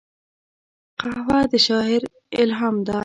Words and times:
قهوه 0.99 1.39
د 1.51 1.53
شاعر 1.65 2.01
الهام 2.41 2.75
ده 2.87 2.97